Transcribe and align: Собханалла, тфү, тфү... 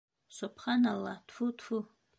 Собханалла, 0.37 1.15
тфү, 1.27 1.53
тфү... 1.61 1.85